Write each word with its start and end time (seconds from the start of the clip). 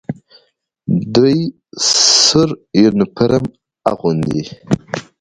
دوی 1.13 1.37
سور 2.21 2.49
یونیفورم 2.83 3.45
اغوندي. 3.91 4.41